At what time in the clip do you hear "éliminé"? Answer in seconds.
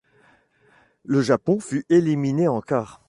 1.89-2.47